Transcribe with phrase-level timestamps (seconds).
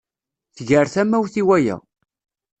[0.55, 1.77] Tger tamawt i waya.